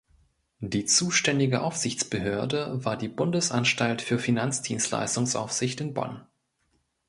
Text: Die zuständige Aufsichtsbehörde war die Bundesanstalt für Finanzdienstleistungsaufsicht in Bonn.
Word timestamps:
Die 0.61 0.85
zuständige 0.85 1.61
Aufsichtsbehörde 1.61 2.83
war 2.83 2.97
die 2.97 3.07
Bundesanstalt 3.07 4.01
für 4.01 4.17
Finanzdienstleistungsaufsicht 4.17 5.79
in 5.79 5.93
Bonn. 5.93 6.25